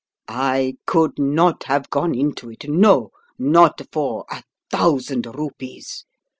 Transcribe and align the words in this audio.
I 0.27 0.77
could 0.87 1.19
not 1.19 1.65
have 1.65 1.91
gone 1.91 2.15
into 2.15 2.49
it— 2.49 2.67
no, 2.67 3.11
not 3.37 3.79
for 3.91 4.25
a 4.31 4.41
thousand 4.71 5.27
rupees! 5.27 6.05